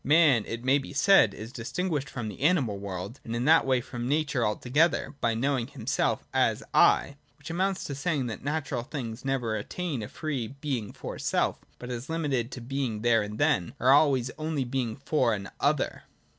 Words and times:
Man, 0.03 0.45
it 0.47 0.63
may 0.63 0.79
be 0.79 0.93
said, 0.93 1.35
is 1.35 1.53
distinguished 1.53 2.09
from 2.09 2.27
the 2.27 2.41
animal 2.41 2.79
world, 2.79 3.19
and 3.23 3.35
in 3.35 3.45
that 3.45 3.67
way 3.67 3.81
from 3.81 4.07
nature 4.07 4.43
altogether, 4.43 5.13
by 5.21 5.35
knowing 5.35 5.67
himself 5.67 6.25
as' 6.33 6.63
I': 6.93 7.17
which 7.37 7.51
amounts 7.51 7.83
to 7.83 7.93
saying 7.93 8.25
that 8.25 8.43
natural 8.43 8.81
things 8.81 9.23
never 9.23 9.55
attain 9.55 10.01
a 10.01 10.07
free 10.07 10.47
Being 10.59 10.91
for 10.91 11.19
self, 11.19 11.59
but 11.77 11.91
as 11.91 12.09
limited 12.09 12.49
to 12.53 12.61
Being 12.61 13.03
there 13.03 13.21
and 13.21 13.37
then, 13.37 13.75
are 13.79 13.91
always 13.91 14.29
and 14.31 14.39
only 14.39 14.63
Being 14.63 14.95
for 14.95 15.35
an 15.35 15.51
other. 15.59 16.01